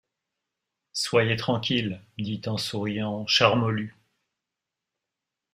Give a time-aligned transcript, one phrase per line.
[0.93, 3.95] Soyez tranquille, dit en souriant Charmolue.